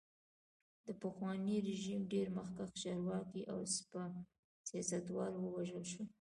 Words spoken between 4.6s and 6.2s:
سیاستوال ووژل شول.